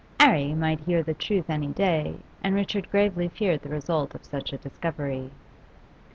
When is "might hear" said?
0.55-1.03